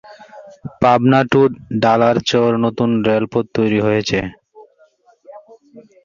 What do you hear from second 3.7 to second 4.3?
হয়েছে।